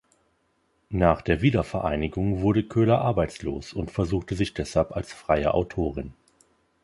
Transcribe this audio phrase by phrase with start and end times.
[0.89, 6.15] Nach der Wiedervereinigung wurde Köhler arbeitslos und versuchte sich deshalb als freie Autorin.